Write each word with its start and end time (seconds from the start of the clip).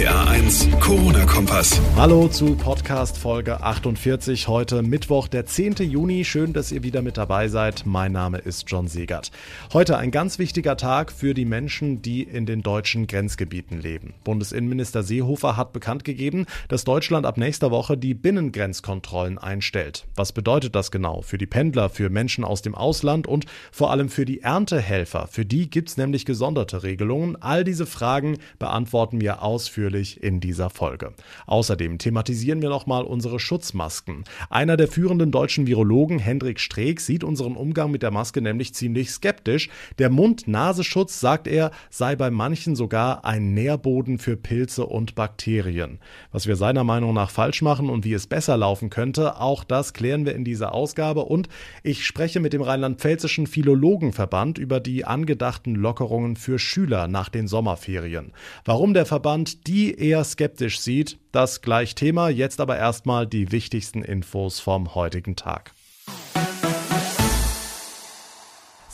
RPA 0.00 0.30
1, 0.30 0.68
Corona-Kompass. 0.80 1.78
Hallo 1.94 2.26
zu 2.28 2.54
Podcast 2.54 3.18
Folge 3.18 3.60
48. 3.60 4.48
Heute 4.48 4.82
Mittwoch, 4.82 5.28
der 5.28 5.44
10. 5.44 5.74
Juni. 5.74 6.24
Schön, 6.24 6.54
dass 6.54 6.72
ihr 6.72 6.82
wieder 6.82 7.02
mit 7.02 7.18
dabei 7.18 7.48
seid. 7.48 7.84
Mein 7.84 8.12
Name 8.12 8.38
ist 8.38 8.64
John 8.68 8.88
Segert. 8.88 9.30
Heute 9.74 9.98
ein 9.98 10.10
ganz 10.10 10.38
wichtiger 10.38 10.78
Tag 10.78 11.12
für 11.12 11.34
die 11.34 11.44
Menschen, 11.44 12.00
die 12.00 12.22
in 12.22 12.46
den 12.46 12.62
deutschen 12.62 13.08
Grenzgebieten 13.08 13.78
leben. 13.78 14.14
Bundesinnenminister 14.24 15.02
Seehofer 15.02 15.58
hat 15.58 15.74
bekannt 15.74 16.04
gegeben, 16.04 16.46
dass 16.68 16.84
Deutschland 16.84 17.26
ab 17.26 17.36
nächster 17.36 17.70
Woche 17.70 17.98
die 17.98 18.14
Binnengrenzkontrollen 18.14 19.36
einstellt. 19.36 20.06
Was 20.16 20.32
bedeutet 20.32 20.74
das 20.74 20.90
genau 20.90 21.20
für 21.20 21.36
die 21.36 21.46
Pendler, 21.46 21.90
für 21.90 22.08
Menschen 22.08 22.44
aus 22.44 22.62
dem 22.62 22.74
Ausland 22.74 23.26
und 23.26 23.44
vor 23.70 23.90
allem 23.90 24.08
für 24.08 24.24
die 24.24 24.40
Erntehelfer? 24.40 25.26
Für 25.26 25.44
die 25.44 25.68
gibt 25.68 25.90
es 25.90 25.98
nämlich 25.98 26.24
gesonderte 26.24 26.84
Regelungen. 26.84 27.36
All 27.42 27.64
diese 27.64 27.84
Fragen 27.84 28.38
beantworten 28.58 29.20
wir 29.20 29.42
ausführlich 29.42 29.89
in 29.98 30.40
dieser 30.40 30.70
Folge. 30.70 31.12
Außerdem 31.46 31.98
thematisieren 31.98 32.62
wir 32.62 32.68
nochmal 32.68 33.04
unsere 33.04 33.40
Schutzmasken. 33.40 34.24
Einer 34.48 34.76
der 34.76 34.88
führenden 34.88 35.30
deutschen 35.30 35.66
Virologen, 35.66 36.18
Hendrik 36.18 36.60
Streeck, 36.60 37.00
sieht 37.00 37.24
unseren 37.24 37.56
Umgang 37.56 37.90
mit 37.90 38.02
der 38.02 38.10
Maske 38.10 38.40
nämlich 38.40 38.74
ziemlich 38.74 39.10
skeptisch. 39.10 39.68
Der 39.98 40.10
Mund-Nasenschutz, 40.10 41.20
sagt 41.20 41.46
er, 41.46 41.70
sei 41.90 42.16
bei 42.16 42.30
manchen 42.30 42.76
sogar 42.76 43.24
ein 43.24 43.54
Nährboden 43.54 44.18
für 44.18 44.36
Pilze 44.36 44.86
und 44.86 45.14
Bakterien. 45.14 45.98
Was 46.32 46.46
wir 46.46 46.56
seiner 46.56 46.84
Meinung 46.84 47.14
nach 47.14 47.30
falsch 47.30 47.62
machen 47.62 47.90
und 47.90 48.04
wie 48.04 48.14
es 48.14 48.26
besser 48.26 48.56
laufen 48.56 48.90
könnte, 48.90 49.40
auch 49.40 49.64
das 49.64 49.92
klären 49.92 50.24
wir 50.24 50.34
in 50.34 50.44
dieser 50.44 50.74
Ausgabe. 50.74 51.24
Und 51.24 51.48
ich 51.82 52.06
spreche 52.06 52.40
mit 52.40 52.52
dem 52.52 52.62
Rheinland-Pfälzischen 52.62 53.46
Philologenverband 53.46 54.58
über 54.58 54.80
die 54.80 55.04
angedachten 55.04 55.74
Lockerungen 55.74 56.36
für 56.36 56.58
Schüler 56.58 57.08
nach 57.08 57.28
den 57.28 57.48
Sommerferien. 57.48 58.32
Warum 58.64 58.94
der 58.94 59.06
Verband 59.06 59.66
die 59.66 59.79
eher 59.88 60.24
skeptisch 60.24 60.80
sieht, 60.80 61.18
das 61.32 61.62
gleich 61.62 61.94
Thema. 61.94 62.28
Jetzt 62.28 62.60
aber 62.60 62.76
erstmal 62.76 63.26
die 63.26 63.52
wichtigsten 63.52 64.02
Infos 64.02 64.60
vom 64.60 64.94
heutigen 64.94 65.36
Tag. 65.36 65.72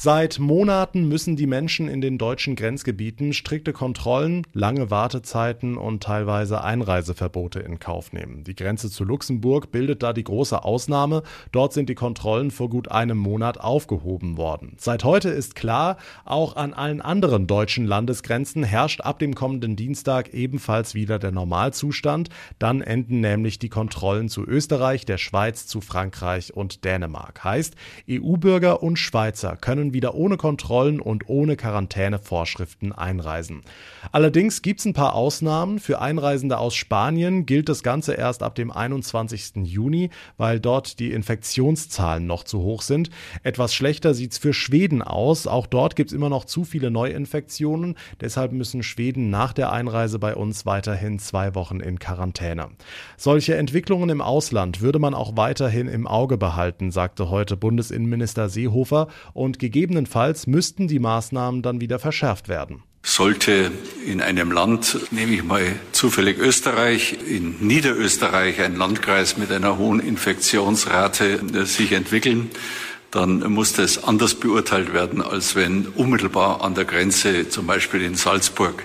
Seit 0.07 0.39
Monaten 0.39 1.09
müssen 1.09 1.35
die 1.35 1.49
Menschen 1.49 1.89
in 1.89 2.01
den 2.01 2.17
deutschen 2.17 2.55
Grenzgebieten 2.55 3.33
strikte 3.33 3.73
Kontrollen, 3.73 4.47
lange 4.53 4.89
Wartezeiten 4.89 5.77
und 5.77 6.01
teilweise 6.01 6.63
Einreiseverbote 6.63 7.59
in 7.59 7.81
Kauf 7.81 8.13
nehmen. 8.13 8.45
Die 8.45 8.55
Grenze 8.55 8.89
zu 8.89 9.03
Luxemburg 9.03 9.73
bildet 9.73 10.05
da 10.05 10.13
die 10.13 10.23
große 10.23 10.63
Ausnahme. 10.63 11.25
Dort 11.51 11.73
sind 11.73 11.89
die 11.89 11.97
Kontrollen 11.97 12.53
vor 12.53 12.71
gut 12.71 12.89
einem 12.89 13.19
Monat 13.19 13.59
aufgehoben 13.59 14.37
worden. 14.37 14.77
Seit 14.79 15.03
heute 15.03 15.31
ist 15.31 15.57
klar, 15.57 15.97
auch 16.25 16.55
an 16.55 16.73
allen 16.73 17.01
anderen 17.01 17.49
deutschen 17.49 17.85
Landesgrenzen 17.85 18.63
herrscht 18.63 19.01
ab 19.01 19.19
dem 19.19 19.35
kommenden 19.35 19.75
Dienstag 19.75 20.33
ebenfalls 20.33 20.95
wieder 20.95 21.19
der 21.19 21.33
Normalzustand. 21.33 22.29
Dann 22.61 22.81
enden 22.81 23.19
nämlich 23.19 23.59
die 23.59 23.71
Kontrollen 23.71 24.29
zu 24.29 24.45
Österreich, 24.45 25.05
der 25.05 25.19
Schweiz, 25.19 25.67
zu 25.67 25.81
Frankreich 25.81 26.55
und 26.55 26.85
Dänemark. 26.85 27.43
Heißt, 27.43 27.75
EU-Bürger 28.09 28.85
und 28.85 29.01
Schweizer 29.01 29.57
können 29.57 29.95
wieder 29.97 30.15
ohne 30.15 30.37
Kontrollen 30.37 31.01
und 31.01 31.31
ohne 31.31 31.57
Quarantänevorschriften 31.57 32.93
einreisen. 32.93 33.63
Allerdings 34.13 34.61
gibt 34.61 34.81
es 34.81 34.87
ein 34.87 34.93
paar 34.93 35.15
Ausnahmen. 35.15 35.79
Für 35.79 36.03
Einreisende 36.03 36.59
aus 36.59 36.75
Spanien 36.75 37.47
gilt 37.47 37.71
das 37.71 37.83
Ganze 37.83 38.13
erst 38.13 38.43
ab 38.43 38.55
dem 38.57 38.71
21. 38.71 39.65
Juni, 39.65 40.11
weil 40.37 40.61
dort 40.61 40.99
die 40.99 41.13
Infektionszahlen 41.13 42.27
noch 42.27 42.45
zu 42.45 42.61
hoch 42.61 42.83
sind. 42.83 43.09
Etwas 43.43 43.73
schlechter 43.73 44.13
sieht 44.13 44.33
es 44.33 44.39
für 44.39 44.53
Schweden 44.53 45.01
aus. 45.01 45.47
Auch 45.47 45.67
dort 45.67 45.97
gibt 45.97 46.11
es 46.11 46.15
immer 46.15 46.29
noch 46.29 46.45
zu 46.45 46.65
viele 46.65 46.91
Neuinfektionen. 46.91 47.97
Deshalb 48.21 48.53
müssen 48.53 48.83
Schweden 48.83 49.31
nach 49.31 49.55
der 49.55 49.73
Einreise 49.73 50.19
bei 50.19 50.37
uns 50.37 50.67
weiterhin 50.67 51.19
zwei 51.19 51.55
Wochen 51.55 51.81
in 51.81 51.99
Quarantäne. 51.99 52.69
Solche 53.17 53.57
Entwicklungen 53.57 54.11
im 54.11 54.21
Ausland 54.21 54.83
würde 54.83 54.99
man 54.99 55.15
auch 55.15 55.39
weiterhin 55.39 55.89
im 55.89 56.07
Auge 56.07 56.37
behalten, 56.37 56.91
sagte 56.91 57.31
heute 57.31 57.57
Bundesinnenminister 57.57 58.51
Seehofer 58.51 59.09
und 59.33 59.59
gegeben 59.59 59.76
Gegebenenfalls 59.77 60.47
müssten 60.47 60.89
die 60.89 60.99
Maßnahmen 60.99 61.61
dann 61.61 61.83
wieder 61.83 61.99
verschärft 61.99 62.49
werden. 62.49 62.83
Sollte 63.03 63.71
in 64.07 64.23
einem 64.23 64.51
Land, 64.51 64.97
nehme 65.11 65.35
ich 65.35 65.45
mal 65.45 65.67
zufällig 65.93 66.39
Österreich, 66.39 67.19
in 67.29 67.57
Niederösterreich 67.61 68.63
ein 68.63 68.75
Landkreis 68.77 69.37
mit 69.37 69.53
einer 69.53 69.77
hohen 69.77 70.01
Infektionsrate 70.01 71.43
äh, 71.53 71.65
sich 71.67 71.93
entwickeln, 71.93 72.49
dann 73.11 73.41
muss 73.53 73.75
das 73.75 74.03
anders 74.03 74.37
beurteilt 74.37 74.95
werden, 74.95 75.21
als 75.21 75.57
wenn 75.57 75.89
unmittelbar 75.89 76.63
an 76.63 76.75
der 76.75 76.87
Grenze, 76.87 77.51
zum 77.51 77.67
Beispiel 77.67 78.01
in 78.01 78.15
Salzburg, 78.15 78.83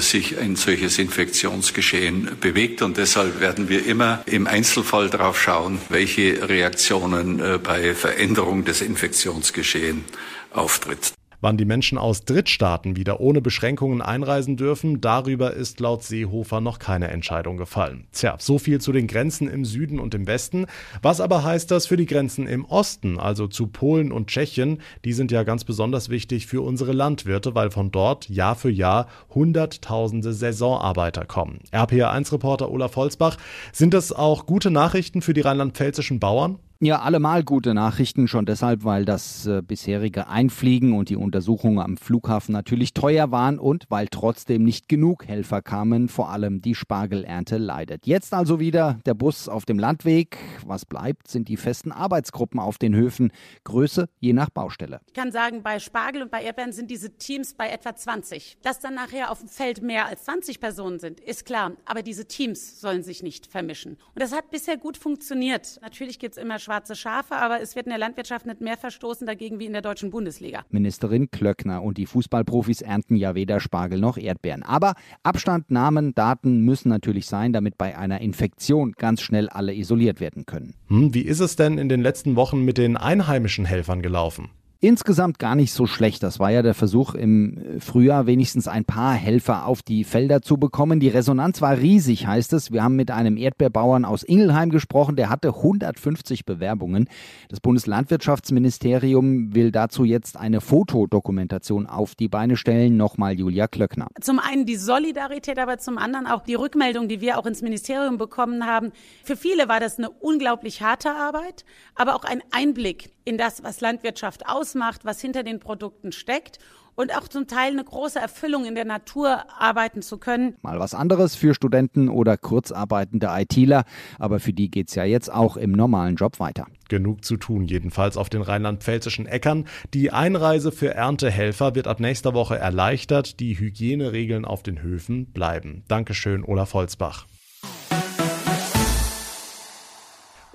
sich 0.00 0.38
ein 0.38 0.56
solches 0.56 0.98
Infektionsgeschehen 0.98 2.38
bewegt. 2.40 2.82
Und 2.82 2.96
deshalb 2.96 3.40
werden 3.40 3.68
wir 3.68 3.86
immer 3.86 4.22
im 4.26 4.46
Einzelfall 4.46 5.10
darauf 5.10 5.40
schauen, 5.40 5.80
welche 5.88 6.48
Reaktionen 6.48 7.40
äh, 7.40 7.58
bei 7.58 7.94
Veränderung 7.94 8.64
des 8.64 8.80
Infektionsgeschehens 8.80 10.04
auftritt. 10.52 11.12
Wann 11.44 11.58
die 11.58 11.66
Menschen 11.66 11.98
aus 11.98 12.24
Drittstaaten 12.24 12.96
wieder 12.96 13.20
ohne 13.20 13.42
Beschränkungen 13.42 14.00
einreisen 14.00 14.56
dürfen, 14.56 15.02
darüber 15.02 15.52
ist 15.52 15.78
laut 15.78 16.02
Seehofer 16.02 16.62
noch 16.62 16.78
keine 16.78 17.08
Entscheidung 17.08 17.58
gefallen. 17.58 18.06
Tja, 18.12 18.36
so 18.38 18.58
viel 18.58 18.80
zu 18.80 18.92
den 18.92 19.06
Grenzen 19.06 19.48
im 19.48 19.66
Süden 19.66 20.00
und 20.00 20.14
im 20.14 20.26
Westen. 20.26 20.64
Was 21.02 21.20
aber 21.20 21.44
heißt 21.44 21.70
das 21.70 21.86
für 21.86 21.98
die 21.98 22.06
Grenzen 22.06 22.46
im 22.46 22.64
Osten, 22.64 23.20
also 23.20 23.46
zu 23.46 23.66
Polen 23.66 24.10
und 24.10 24.28
Tschechien? 24.28 24.80
Die 25.04 25.12
sind 25.12 25.30
ja 25.32 25.42
ganz 25.42 25.64
besonders 25.64 26.08
wichtig 26.08 26.46
für 26.46 26.62
unsere 26.62 26.92
Landwirte, 26.92 27.54
weil 27.54 27.70
von 27.70 27.90
dort 27.90 28.26
Jahr 28.30 28.56
für 28.56 28.70
Jahr 28.70 29.06
Hunderttausende 29.34 30.32
Saisonarbeiter 30.32 31.26
kommen. 31.26 31.58
RPA1-Reporter 31.72 32.70
Olaf 32.70 32.96
Holzbach, 32.96 33.36
sind 33.70 33.92
das 33.92 34.12
auch 34.12 34.46
gute 34.46 34.70
Nachrichten 34.70 35.20
für 35.20 35.34
die 35.34 35.42
rheinland-pfälzischen 35.42 36.20
Bauern? 36.20 36.58
Ja, 36.80 37.00
allemal 37.00 37.44
gute 37.44 37.72
Nachrichten, 37.72 38.26
schon 38.26 38.46
deshalb, 38.46 38.82
weil 38.82 39.04
das 39.04 39.46
äh, 39.46 39.62
bisherige 39.62 40.26
Einfliegen 40.26 40.92
und 40.92 41.08
die 41.08 41.16
Untersuchungen 41.16 41.78
am 41.78 41.96
Flughafen 41.96 42.52
natürlich 42.52 42.92
teuer 42.92 43.30
waren 43.30 43.60
und 43.60 43.86
weil 43.90 44.08
trotzdem 44.08 44.64
nicht 44.64 44.88
genug 44.88 45.26
Helfer 45.26 45.62
kamen, 45.62 46.08
vor 46.08 46.30
allem 46.30 46.60
die 46.60 46.74
Spargelernte 46.74 47.58
leidet. 47.58 48.06
Jetzt 48.08 48.34
also 48.34 48.58
wieder 48.58 48.98
der 49.06 49.14
Bus 49.14 49.48
auf 49.48 49.64
dem 49.64 49.78
Landweg. 49.78 50.36
Was 50.66 50.84
bleibt, 50.84 51.28
sind 51.28 51.48
die 51.48 51.56
festen 51.56 51.92
Arbeitsgruppen 51.92 52.58
auf 52.58 52.76
den 52.76 52.94
Höfen. 52.94 53.32
Größe 53.62 54.08
je 54.18 54.32
nach 54.32 54.50
Baustelle. 54.50 55.00
Ich 55.06 55.14
kann 55.14 55.30
sagen, 55.30 55.62
bei 55.62 55.78
Spargel 55.78 56.22
und 56.22 56.32
bei 56.32 56.42
Erdbeeren 56.42 56.72
sind 56.72 56.90
diese 56.90 57.16
Teams 57.16 57.54
bei 57.54 57.68
etwa 57.68 57.94
20. 57.94 58.58
Dass 58.62 58.80
dann 58.80 58.96
nachher 58.96 59.30
auf 59.30 59.38
dem 59.38 59.48
Feld 59.48 59.80
mehr 59.80 60.06
als 60.06 60.24
20 60.24 60.58
Personen 60.58 60.98
sind, 60.98 61.20
ist 61.20 61.46
klar. 61.46 61.72
Aber 61.84 62.02
diese 62.02 62.26
Teams 62.26 62.80
sollen 62.80 63.04
sich 63.04 63.22
nicht 63.22 63.46
vermischen. 63.46 63.92
Und 63.92 64.20
das 64.22 64.32
hat 64.32 64.50
bisher 64.50 64.76
gut 64.76 64.96
funktioniert. 64.96 65.78
Natürlich 65.80 66.18
gibt 66.18 66.36
es 66.36 66.42
immer 66.42 66.58
schwarze 66.64 66.96
Schafe, 66.96 67.36
aber 67.36 67.60
es 67.60 67.76
wird 67.76 67.86
in 67.86 67.90
der 67.90 67.98
Landwirtschaft 67.98 68.46
nicht 68.46 68.60
mehr 68.60 68.76
verstoßen 68.76 69.26
dagegen 69.26 69.60
wie 69.60 69.66
in 69.66 69.72
der 69.72 69.82
deutschen 69.82 70.10
Bundesliga. 70.10 70.64
Ministerin 70.70 71.30
Klöckner 71.30 71.82
und 71.82 71.98
die 71.98 72.06
Fußballprofis 72.06 72.80
ernten 72.80 73.14
ja 73.16 73.34
weder 73.34 73.60
Spargel 73.60 74.00
noch 74.00 74.16
Erdbeeren. 74.16 74.62
Aber 74.62 74.94
Abstand, 75.22 75.70
Namen, 75.70 76.14
Daten 76.14 76.62
müssen 76.62 76.88
natürlich 76.88 77.26
sein, 77.26 77.52
damit 77.52 77.78
bei 77.78 77.96
einer 77.96 78.20
Infektion 78.20 78.92
ganz 78.92 79.20
schnell 79.20 79.48
alle 79.48 79.74
isoliert 79.74 80.20
werden 80.20 80.46
können. 80.46 80.74
Hm, 80.88 81.14
wie 81.14 81.22
ist 81.22 81.40
es 81.40 81.56
denn 81.56 81.78
in 81.78 81.88
den 81.88 82.00
letzten 82.00 82.34
Wochen 82.36 82.64
mit 82.64 82.78
den 82.78 82.96
einheimischen 82.96 83.64
Helfern 83.64 84.02
gelaufen? 84.02 84.50
Insgesamt 84.84 85.38
gar 85.38 85.54
nicht 85.54 85.72
so 85.72 85.86
schlecht. 85.86 86.22
Das 86.22 86.38
war 86.38 86.50
ja 86.50 86.60
der 86.62 86.74
Versuch 86.74 87.14
im 87.14 87.80
Frühjahr 87.80 88.26
wenigstens 88.26 88.68
ein 88.68 88.84
paar 88.84 89.14
Helfer 89.14 89.66
auf 89.66 89.82
die 89.82 90.04
Felder 90.04 90.42
zu 90.42 90.58
bekommen. 90.58 91.00
Die 91.00 91.08
Resonanz 91.08 91.62
war 91.62 91.78
riesig, 91.78 92.26
heißt 92.26 92.52
es. 92.52 92.70
Wir 92.70 92.84
haben 92.84 92.94
mit 92.94 93.10
einem 93.10 93.38
Erdbeerbauern 93.38 94.04
aus 94.04 94.22
Ingelheim 94.22 94.68
gesprochen, 94.68 95.16
der 95.16 95.30
hatte 95.30 95.48
150 95.48 96.44
Bewerbungen. 96.44 97.08
Das 97.48 97.60
Bundeslandwirtschaftsministerium 97.60 99.54
will 99.54 99.70
dazu 99.70 100.04
jetzt 100.04 100.36
eine 100.36 100.60
Fotodokumentation 100.60 101.86
auf 101.86 102.14
die 102.14 102.28
Beine 102.28 102.56
stellen. 102.56 102.98
Nochmal 102.98 103.38
Julia 103.38 103.68
Klöckner. 103.68 104.08
Zum 104.20 104.38
einen 104.38 104.66
die 104.66 104.76
Solidarität, 104.76 105.58
aber 105.58 105.78
zum 105.78 105.96
anderen 105.96 106.26
auch 106.26 106.42
die 106.42 106.54
Rückmeldung, 106.54 107.08
die 107.08 107.22
wir 107.22 107.38
auch 107.38 107.46
ins 107.46 107.62
Ministerium 107.62 108.18
bekommen 108.18 108.66
haben. 108.66 108.92
Für 109.22 109.36
viele 109.36 109.66
war 109.66 109.80
das 109.80 109.98
eine 109.98 110.10
unglaublich 110.10 110.82
harte 110.82 111.10
Arbeit, 111.10 111.64
aber 111.94 112.14
auch 112.16 112.24
ein 112.24 112.42
Einblick 112.50 113.14
in 113.24 113.38
das, 113.38 113.62
was 113.62 113.80
Landwirtschaft 113.80 114.46
ausmacht, 114.74 115.04
was 115.04 115.20
hinter 115.20 115.42
den 115.42 115.60
Produkten 115.60 116.12
steckt 116.12 116.58
und 116.96 117.16
auch 117.16 117.28
zum 117.28 117.46
Teil 117.46 117.72
eine 117.72 117.84
große 117.84 118.18
Erfüllung 118.18 118.64
in 118.64 118.74
der 118.74 118.84
Natur 118.84 119.44
arbeiten 119.58 120.02
zu 120.02 120.18
können. 120.18 120.54
Mal 120.62 120.78
was 120.78 120.94
anderes 120.94 121.34
für 121.34 121.54
Studenten 121.54 122.08
oder 122.08 122.36
kurzarbeitende 122.36 123.28
ITler, 123.30 123.84
aber 124.18 124.40
für 124.40 124.52
die 124.52 124.70
geht's 124.70 124.94
ja 124.94 125.04
jetzt 125.04 125.32
auch 125.32 125.56
im 125.56 125.72
normalen 125.72 126.16
Job 126.16 126.40
weiter. 126.40 126.66
Genug 126.88 127.24
zu 127.24 127.36
tun, 127.36 127.64
jedenfalls 127.64 128.16
auf 128.16 128.28
den 128.28 128.42
rheinland-pfälzischen 128.42 129.26
Äckern. 129.26 129.66
Die 129.92 130.12
Einreise 130.12 130.70
für 130.70 130.94
Erntehelfer 130.94 131.74
wird 131.74 131.88
ab 131.88 132.00
nächster 132.00 132.34
Woche 132.34 132.58
erleichtert. 132.58 133.40
Die 133.40 133.58
Hygieneregeln 133.58 134.44
auf 134.44 134.62
den 134.62 134.82
Höfen 134.82 135.26
bleiben. 135.26 135.84
Dankeschön, 135.88 136.44
Olaf 136.44 136.74
Holzbach. 136.74 137.26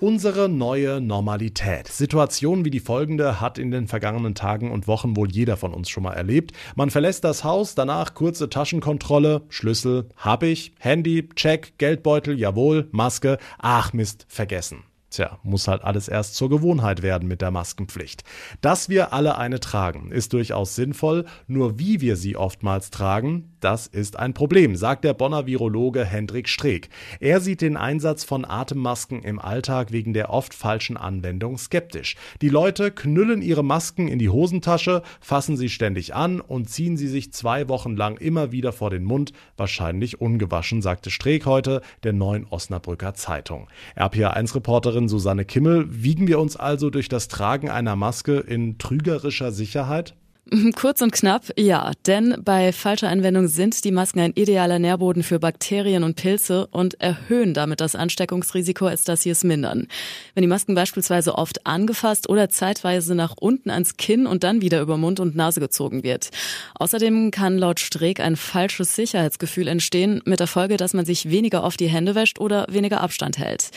Unsere 0.01 0.47
neue 0.47 1.01
Normalität. 1.01 1.89
Situationen 1.89 2.63
wie 2.63 2.69
die 2.69 2.79
folgende 2.79 3.41
hat 3.41 3.57
in 3.57 3.69
den 3.69 3.89
vergangenen 3.89 4.33
Tagen 4.33 4.71
und 4.71 4.87
Wochen 4.87 5.17
wohl 5.17 5.29
jeder 5.29 5.57
von 5.57 5.73
uns 5.73 5.89
schon 5.89 6.03
mal 6.03 6.13
erlebt. 6.13 6.53
Man 6.75 6.89
verlässt 6.89 7.25
das 7.25 7.43
Haus, 7.43 7.75
danach 7.75 8.13
kurze 8.13 8.49
Taschenkontrolle, 8.49 9.41
Schlüssel, 9.49 10.07
hab 10.15 10.43
ich, 10.43 10.71
Handy, 10.79 11.27
Check, 11.35 11.73
Geldbeutel, 11.79 12.39
jawohl, 12.39 12.87
Maske, 12.91 13.39
ach 13.57 13.91
Mist, 13.91 14.25
vergessen. 14.29 14.83
Tja, 15.09 15.39
muss 15.41 15.67
halt 15.67 15.83
alles 15.83 16.07
erst 16.07 16.35
zur 16.35 16.49
Gewohnheit 16.49 17.01
werden 17.01 17.27
mit 17.27 17.41
der 17.41 17.49
Maskenpflicht. 17.49 18.23
Dass 18.61 18.89
wir 18.89 19.11
alle 19.11 19.37
eine 19.37 19.59
tragen, 19.59 20.11
ist 20.11 20.33
durchaus 20.33 20.75
sinnvoll, 20.75 21.25
nur 21.47 21.79
wie 21.79 21.99
wir 21.99 22.15
sie 22.15 22.35
oftmals 22.35 22.91
tragen, 22.91 23.55
das 23.59 23.87
ist 23.87 24.17
ein 24.17 24.33
Problem, 24.33 24.75
sagt 24.75 25.03
der 25.03 25.13
Bonner 25.13 25.45
Virologe 25.45 26.05
Hendrik 26.05 26.47
Streeck. 26.47 26.89
Er 27.19 27.41
sieht 27.41 27.61
den 27.61 27.75
Einsatz 27.75 28.23
von 28.23 28.45
Atemmasken 28.45 29.23
im 29.23 29.39
Alltag 29.39 29.91
wegen 29.91 30.13
der 30.13 30.29
oft 30.29 30.53
falschen 30.53 30.95
Anwendung 30.95 31.57
skeptisch. 31.57 32.15
Die 32.41 32.49
Leute 32.49 32.91
knüllen 32.91 33.41
ihre 33.41 33.63
Masken 33.63 34.07
in 34.07 34.19
die 34.19 34.29
Hosentasche, 34.29 35.01
fassen 35.19 35.57
sie 35.57 35.69
ständig 35.69 36.15
an 36.15 36.39
und 36.39 36.69
ziehen 36.69 36.97
sie 36.97 37.07
sich 37.07 37.33
zwei 37.33 37.67
Wochen 37.67 37.97
lang 37.97 38.17
immer 38.17 38.51
wieder 38.51 38.71
vor 38.71 38.91
den 38.91 39.03
Mund, 39.03 39.33
wahrscheinlich 39.57 40.21
ungewaschen, 40.21 40.81
sagte 40.81 41.09
Streeck 41.09 41.45
heute 41.45 41.81
der 42.03 42.13
neuen 42.13 42.45
Osnabrücker 42.47 43.15
Zeitung. 43.15 43.67
RPA1-Reporterin 43.97 44.98
Reporterin 44.99 45.07
Susanne 45.07 45.45
Kimmel. 45.45 45.87
Wiegen 45.89 46.27
wir 46.27 46.39
uns 46.39 46.57
also 46.57 46.89
durch 46.89 47.07
das 47.07 47.29
Tragen 47.29 47.69
einer 47.69 47.95
Maske 47.95 48.39
in 48.39 48.77
trügerischer 48.77 49.51
Sicherheit? 49.51 50.15
Kurz 50.75 51.01
und 51.01 51.11
knapp, 51.11 51.43
ja, 51.57 51.91
denn 52.07 52.35
bei 52.43 52.71
falscher 52.71 53.09
Anwendung 53.09 53.47
sind 53.47 53.83
die 53.83 53.91
Masken 53.91 54.19
ein 54.19 54.33
idealer 54.33 54.79
Nährboden 54.79 55.21
für 55.21 55.39
Bakterien 55.39 56.03
und 56.03 56.15
Pilze 56.15 56.67
und 56.67 56.99
erhöhen 56.99 57.53
damit 57.53 57.81
das 57.81 57.95
Ansteckungsrisiko, 57.95 58.87
als 58.87 59.03
dass 59.03 59.21
sie 59.21 59.29
es 59.29 59.43
mindern. 59.43 59.87
Wenn 60.33 60.41
die 60.41 60.47
Masken 60.47 60.75
beispielsweise 60.75 61.35
oft 61.35 61.67
angefasst 61.67 62.29
oder 62.29 62.49
zeitweise 62.49 63.13
nach 63.13 63.35
unten 63.39 63.69
ans 63.69 63.97
Kinn 63.97 64.25
und 64.25 64.43
dann 64.43 64.61
wieder 64.61 64.81
über 64.81 64.97
Mund 64.97 65.19
und 65.19 65.35
Nase 65.35 65.59
gezogen 65.59 66.03
wird. 66.03 66.29
Außerdem 66.75 67.31
kann 67.31 67.57
laut 67.57 67.79
Streeck 67.79 68.19
ein 68.19 68.35
falsches 68.35 68.95
Sicherheitsgefühl 68.95 69.67
entstehen, 69.67 70.21
mit 70.25 70.39
der 70.39 70.47
Folge, 70.47 70.77
dass 70.77 70.93
man 70.93 71.05
sich 71.05 71.29
weniger 71.29 71.63
oft 71.63 71.79
die 71.79 71.89
Hände 71.89 72.15
wäscht 72.15 72.39
oder 72.39 72.65
weniger 72.69 73.01
Abstand 73.01 73.37
hält. 73.37 73.69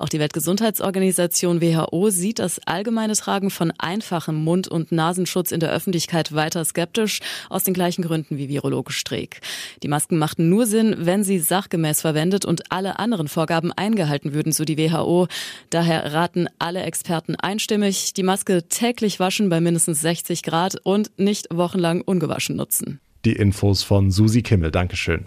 Auch 0.00 0.08
die 0.08 0.18
Weltgesundheitsorganisation 0.18 1.60
WHO 1.60 2.08
sieht 2.08 2.38
das 2.38 2.58
allgemeine 2.66 3.14
Tragen 3.14 3.50
von 3.50 3.70
einfachem 3.76 4.36
Mund- 4.36 4.66
und 4.66 4.92
Nasenschutz 4.92 5.52
in 5.52 5.60
der 5.60 5.70
Öffentlichkeit 5.70 6.19
weiter 6.34 6.64
skeptisch, 6.64 7.20
aus 7.48 7.64
den 7.64 7.74
gleichen 7.74 8.02
Gründen 8.02 8.38
wie 8.38 8.48
Virologe 8.48 8.92
Streeck. 8.92 9.40
Die 9.82 9.88
Masken 9.88 10.18
machten 10.18 10.48
nur 10.48 10.66
Sinn, 10.66 10.94
wenn 10.98 11.24
sie 11.24 11.38
sachgemäß 11.38 12.00
verwendet 12.00 12.44
und 12.44 12.70
alle 12.70 12.98
anderen 12.98 13.28
Vorgaben 13.28 13.72
eingehalten 13.72 14.32
würden, 14.32 14.52
so 14.52 14.64
die 14.64 14.78
WHO. 14.78 15.26
Daher 15.70 16.12
raten 16.12 16.48
alle 16.58 16.82
Experten 16.82 17.34
einstimmig, 17.36 18.12
die 18.14 18.22
Maske 18.22 18.68
täglich 18.68 19.18
waschen 19.18 19.48
bei 19.48 19.60
mindestens 19.60 20.00
60 20.00 20.42
Grad 20.42 20.76
und 20.82 21.10
nicht 21.18 21.48
wochenlang 21.50 22.02
ungewaschen 22.02 22.56
nutzen. 22.56 23.00
Die 23.24 23.32
Infos 23.32 23.82
von 23.82 24.10
Susi 24.10 24.42
Kimmel. 24.42 24.70
Dankeschön. 24.70 25.26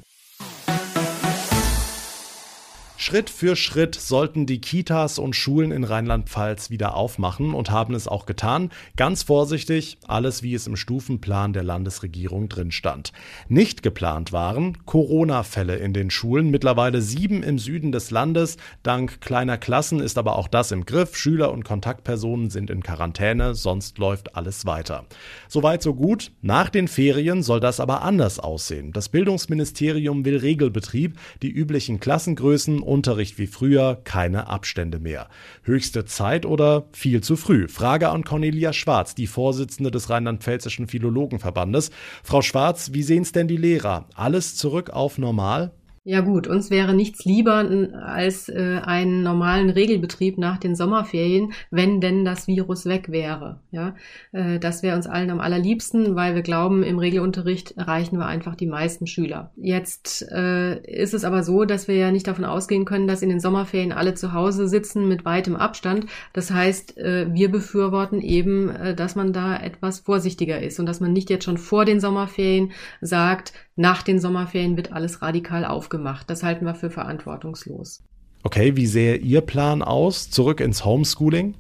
Schritt 3.06 3.30
für 3.30 3.58
Schritt 3.58 3.96
sollten 3.96 4.46
die 4.46 4.62
Kitas 4.62 5.20
und 5.20 5.36
Schulen 5.36 5.74
in 5.74 5.84
Rheinland-Pfalz 5.84 6.70
wieder 6.70 6.96
aufmachen 6.96 7.54
und 7.54 7.70
haben 7.70 7.96
es 7.96 8.08
auch 8.08 8.26
getan. 8.26 8.70
Ganz 8.96 9.24
vorsichtig, 9.24 9.98
alles 10.08 10.42
wie 10.42 10.54
es 10.54 10.68
im 10.68 10.78
Stufenplan 10.78 11.52
der 11.52 11.64
Landesregierung 11.64 12.48
drin 12.48 12.72
stand. 12.72 13.12
Nicht 13.50 13.84
geplant 13.84 14.32
waren 14.32 14.86
Corona-Fälle 14.86 15.76
in 15.76 15.92
den 15.92 16.12
Schulen, 16.12 16.50
mittlerweile 16.50 17.02
sieben 17.02 17.44
im 17.44 17.60
Süden 17.60 17.92
des 17.92 18.10
Landes. 18.10 18.56
Dank 18.84 19.20
kleiner 19.20 19.58
Klassen 19.58 20.00
ist 20.00 20.18
aber 20.18 20.38
auch 20.38 20.48
das 20.48 20.72
im 20.72 20.86
Griff. 20.86 21.18
Schüler 21.18 21.52
und 21.52 21.66
Kontaktpersonen 21.66 22.52
sind 22.52 22.70
in 22.70 22.84
Quarantäne, 22.84 23.54
sonst 23.54 23.98
läuft 23.98 24.38
alles 24.38 24.66
weiter. 24.66 25.04
Soweit 25.50 25.84
so 25.84 25.94
gut. 25.94 26.32
Nach 26.42 26.70
den 26.70 26.88
Ferien 26.88 27.44
soll 27.44 27.60
das 27.60 27.82
aber 27.82 28.04
anders 28.04 28.40
aussehen. 28.40 28.94
Das 28.94 29.10
Bildungsministerium 29.10 30.24
will 30.24 30.38
Regelbetrieb, 30.38 31.20
die 31.42 31.52
üblichen 31.52 32.00
Klassengrößen 32.00 32.93
Unterricht 32.94 33.40
wie 33.40 33.48
früher, 33.48 34.00
keine 34.04 34.48
Abstände 34.48 35.00
mehr. 35.00 35.28
Höchste 35.64 36.06
Zeit 36.06 36.46
oder 36.46 36.86
viel 36.94 37.22
zu 37.22 37.36
früh? 37.36 37.68
Frage 37.68 38.10
an 38.10 38.24
Cornelia 38.24 38.72
Schwarz, 38.72 39.16
die 39.16 39.26
Vorsitzende 39.26 39.90
des 39.90 40.12
Rheinland-Pfälzischen 40.12 40.88
Philologenverbandes. 40.88 41.90
Frau 42.24 42.44
Schwarz, 42.44 42.92
wie 42.94 43.02
sehen 43.02 43.24
es 43.24 43.32
denn 43.32 43.48
die 43.48 43.58
Lehrer? 43.58 44.06
Alles 44.14 44.56
zurück 44.56 44.92
auf 44.92 45.18
normal? 45.18 45.72
Ja 46.06 46.20
gut, 46.20 46.48
uns 46.48 46.70
wäre 46.70 46.94
nichts 46.94 47.24
lieber 47.24 47.66
als 48.04 48.50
äh, 48.50 48.82
einen 48.84 49.24
normalen 49.24 49.70
Regelbetrieb 49.70 50.38
nach 50.38 50.58
den 50.58 50.76
Sommerferien, 50.76 51.54
wenn 51.72 52.02
denn 52.02 52.26
das 52.26 52.46
Virus 52.46 52.86
weg 52.86 53.10
wäre. 53.10 53.62
Ja, 53.72 53.96
äh, 54.34 54.60
das 54.60 54.84
wäre 54.84 54.98
uns 54.98 55.08
allen 55.08 55.30
am 55.30 55.40
allerliebsten, 55.40 56.14
weil 56.18 56.36
wir 56.36 56.42
glauben, 56.42 56.84
im 56.84 57.00
Regelunterricht 57.00 57.78
erreichen 57.78 58.18
wir 58.18 58.26
einfach 58.26 58.56
die 58.56 58.68
meisten 58.68 59.08
Schüler. 59.08 59.54
Jetzt 59.56 60.30
äh, 60.30 60.82
ist 60.92 61.14
es 61.14 61.24
aber 61.24 61.42
so, 61.42 61.64
dass 61.64 61.88
wir 61.88 61.96
ja 61.96 62.12
nicht 62.12 62.28
davon 62.28 62.44
ausgehen 62.44 62.84
können, 62.84 63.08
dass 63.08 63.22
in 63.22 63.30
den 63.30 63.40
Sommerferien 63.40 63.94
alle 63.94 64.14
zu 64.14 64.34
Hause 64.34 64.68
sitzen 64.68 65.08
mit 65.08 65.24
weitem 65.24 65.56
Abstand. 65.56 66.08
Das 66.34 66.52
heißt, 66.52 66.98
äh, 66.98 67.34
wir 67.34 67.50
befürworten 67.50 68.20
eben, 68.20 68.68
äh, 68.68 68.94
dass 68.94 69.16
man 69.16 69.32
da 69.32 69.56
etwas 69.56 70.02
vorsichtiger 70.02 70.62
ist 70.62 70.82
und 70.82 70.86
dass 70.86 71.00
man 71.00 71.14
nicht 71.14 71.30
jetzt 71.30 71.46
schon 71.46 71.58
vor 71.58 71.86
den 71.86 72.02
Sommerferien 72.02 72.74
sagt, 73.00 73.54
nach 73.76 74.04
den 74.04 74.20
Sommerferien 74.20 74.78
wird 74.78 74.92
alles 74.92 75.22
radikal 75.22 75.66
aufgemacht. 75.66 76.30
Das 76.30 76.44
halten 76.44 76.66
wir 76.66 76.76
für 76.76 76.90
verantwortungslos. 76.90 78.04
Okay, 78.44 78.76
wie 78.76 78.88
sähe 78.88 79.16
Ihr 79.16 79.42
Plan 79.42 79.82
aus? 79.82 80.30
Zurück 80.30 80.60
ins 80.60 80.86
Homeschooling? 80.86 81.56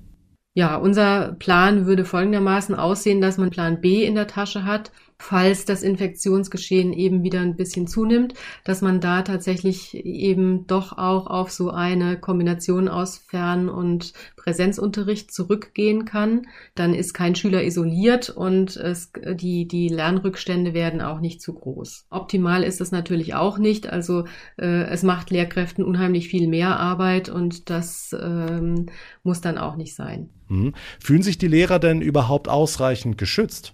Ja, 0.53 0.75
unser 0.75 1.33
Plan 1.33 1.85
würde 1.85 2.05
folgendermaßen 2.05 2.75
aussehen, 2.75 3.21
dass 3.21 3.37
man 3.37 3.49
Plan 3.49 3.81
B 3.81 4.05
in 4.05 4.15
der 4.15 4.27
Tasche 4.27 4.65
hat 4.65 4.91
falls 5.23 5.63
das 5.63 5.83
Infektionsgeschehen 5.83 6.91
eben 6.91 7.23
wieder 7.23 7.39
ein 7.39 7.55
bisschen 7.55 7.87
zunimmt, 7.87 8.33
dass 8.65 8.81
man 8.81 8.99
da 8.99 9.21
tatsächlich 9.21 9.95
eben 9.95 10.67
doch 10.67 10.97
auch 10.97 11.27
auf 11.27 11.49
so 11.49 11.69
eine 11.69 12.19
Kombination 12.19 12.89
aus 12.89 13.17
Fern- 13.17 13.69
und 13.69 14.11
Präsenzunterricht 14.35 15.33
zurückgehen 15.33 16.03
kann. 16.03 16.41
Dann 16.75 16.93
ist 16.93 17.13
kein 17.13 17.35
Schüler 17.35 17.63
isoliert 17.63 18.29
und 18.29 18.75
es, 18.75 19.13
die, 19.35 19.65
die 19.65 19.87
Lernrückstände 19.87 20.73
werden 20.73 21.01
auch 21.01 21.21
nicht 21.21 21.41
zu 21.41 21.53
groß. 21.53 22.07
Optimal 22.09 22.63
ist 22.63 22.81
es 22.81 22.91
natürlich 22.91 23.33
auch 23.33 23.57
nicht. 23.57 23.87
Also 23.87 24.25
äh, 24.57 24.83
es 24.89 25.03
macht 25.03 25.31
Lehrkräften 25.31 25.85
unheimlich 25.85 26.27
viel 26.27 26.49
mehr 26.49 26.77
Arbeit 26.81 27.29
und 27.29 27.69
das 27.69 28.13
ähm, 28.19 28.87
muss 29.23 29.39
dann 29.39 29.57
auch 29.57 29.77
nicht 29.77 29.95
sein. 29.95 30.29
Mhm. 30.49 30.73
Fühlen 30.99 31.23
sich 31.23 31.37
die 31.37 31.47
Lehrer 31.47 31.79
denn 31.79 32.01
überhaupt 32.01 32.49
ausreichend 32.49 33.17
geschützt? 33.17 33.73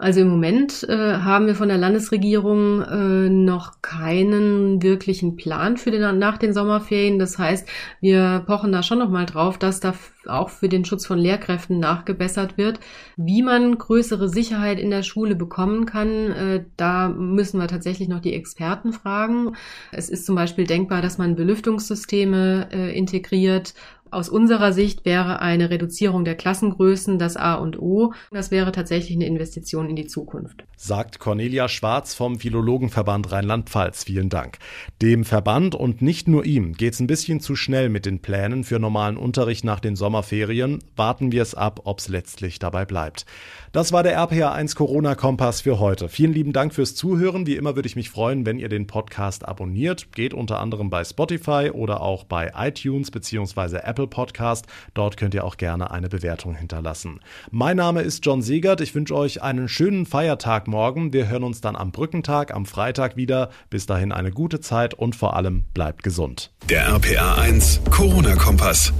Also 0.00 0.20
im 0.20 0.28
Moment 0.28 0.84
äh, 0.88 1.16
haben 1.16 1.48
wir 1.48 1.56
von 1.56 1.68
der 1.68 1.76
Landesregierung 1.76 2.82
äh, 2.82 3.28
noch 3.28 3.82
keinen 3.82 4.80
wirklichen 4.80 5.34
Plan 5.34 5.76
für 5.76 5.90
den, 5.90 6.18
nach 6.20 6.38
den 6.38 6.54
Sommerferien. 6.54 7.18
Das 7.18 7.36
heißt, 7.36 7.68
wir 8.00 8.44
pochen 8.46 8.70
da 8.70 8.84
schon 8.84 9.00
noch 9.00 9.10
mal 9.10 9.26
drauf, 9.26 9.58
dass 9.58 9.80
da 9.80 9.94
auch 10.28 10.50
für 10.50 10.68
den 10.68 10.84
Schutz 10.84 11.04
von 11.04 11.18
Lehrkräften 11.18 11.80
nachgebessert 11.80 12.56
wird. 12.56 12.78
Wie 13.16 13.42
man 13.42 13.76
größere 13.76 14.28
Sicherheit 14.28 14.78
in 14.78 14.90
der 14.90 15.02
Schule 15.02 15.34
bekommen 15.34 15.84
kann, 15.84 16.30
äh, 16.30 16.64
da 16.76 17.08
müssen 17.08 17.58
wir 17.58 17.66
tatsächlich 17.66 18.08
noch 18.08 18.20
die 18.20 18.34
Experten 18.34 18.92
fragen. 18.92 19.56
Es 19.90 20.08
ist 20.08 20.26
zum 20.26 20.36
Beispiel 20.36 20.64
denkbar, 20.64 21.02
dass 21.02 21.18
man 21.18 21.34
Belüftungssysteme 21.34 22.68
äh, 22.70 22.96
integriert 22.96 23.74
aus 24.10 24.28
unserer 24.28 24.72
Sicht 24.72 25.04
wäre 25.04 25.40
eine 25.40 25.70
Reduzierung 25.70 26.24
der 26.24 26.34
Klassengrößen 26.34 27.18
das 27.18 27.36
A 27.36 27.54
und 27.54 27.78
O. 27.78 28.12
Das 28.30 28.50
wäre 28.50 28.72
tatsächlich 28.72 29.16
eine 29.16 29.26
Investition 29.26 29.88
in 29.88 29.96
die 29.96 30.06
Zukunft. 30.06 30.64
Sagt 30.76 31.18
Cornelia 31.18 31.68
Schwarz 31.68 32.14
vom 32.14 32.38
Philologenverband 32.38 33.32
Rheinland-Pfalz. 33.32 34.04
Vielen 34.04 34.28
Dank. 34.28 34.58
Dem 35.02 35.24
Verband 35.24 35.74
und 35.74 36.02
nicht 36.02 36.28
nur 36.28 36.44
ihm 36.44 36.74
geht 36.74 36.94
es 36.94 37.00
ein 37.00 37.06
bisschen 37.06 37.40
zu 37.40 37.56
schnell 37.56 37.88
mit 37.88 38.06
den 38.06 38.20
Plänen 38.20 38.64
für 38.64 38.78
normalen 38.78 39.16
Unterricht 39.16 39.64
nach 39.64 39.80
den 39.80 39.96
Sommerferien. 39.96 40.78
Warten 40.96 41.32
wir 41.32 41.42
es 41.42 41.54
ab, 41.54 41.80
ob 41.84 41.98
es 41.98 42.08
letztlich 42.08 42.58
dabei 42.58 42.84
bleibt. 42.84 43.26
Das 43.72 43.92
war 43.92 44.02
der 44.02 44.18
RPA1 44.18 44.76
Corona-Kompass 44.76 45.60
für 45.60 45.78
heute. 45.78 46.08
Vielen 46.08 46.32
lieben 46.32 46.52
Dank 46.52 46.72
fürs 46.72 46.94
Zuhören. 46.94 47.46
Wie 47.46 47.56
immer 47.56 47.76
würde 47.76 47.86
ich 47.86 47.96
mich 47.96 48.08
freuen, 48.08 48.46
wenn 48.46 48.58
ihr 48.58 48.68
den 48.68 48.86
Podcast 48.86 49.46
abonniert. 49.46 50.12
Geht 50.12 50.32
unter 50.32 50.60
anderem 50.60 50.88
bei 50.88 51.04
Spotify 51.04 51.70
oder 51.72 52.00
auch 52.00 52.24
bei 52.24 52.52
iTunes 52.56 53.10
bzw. 53.10 53.78
Apple 53.84 53.97
Podcast. 54.06 54.66
Dort 54.94 55.16
könnt 55.16 55.34
ihr 55.34 55.44
auch 55.44 55.56
gerne 55.56 55.90
eine 55.90 56.08
Bewertung 56.08 56.54
hinterlassen. 56.54 57.20
Mein 57.50 57.76
Name 57.76 58.02
ist 58.02 58.24
John 58.24 58.42
Segert. 58.42 58.80
Ich 58.80 58.94
wünsche 58.94 59.14
euch 59.14 59.42
einen 59.42 59.68
schönen 59.68 60.06
Feiertag 60.06 60.68
morgen. 60.68 61.12
Wir 61.12 61.28
hören 61.28 61.44
uns 61.44 61.60
dann 61.60 61.76
am 61.76 61.92
Brückentag, 61.92 62.54
am 62.54 62.66
Freitag 62.66 63.16
wieder. 63.16 63.50
Bis 63.70 63.86
dahin 63.86 64.12
eine 64.12 64.30
gute 64.30 64.60
Zeit 64.60 64.94
und 64.94 65.16
vor 65.16 65.36
allem 65.36 65.64
bleibt 65.74 66.02
gesund. 66.02 66.52
Der 66.68 66.88
RPA1 66.88 67.90
Corona-Kompass. 67.90 68.92